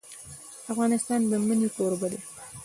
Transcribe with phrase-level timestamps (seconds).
[0.71, 2.19] افغانستان د منی کوربه دی.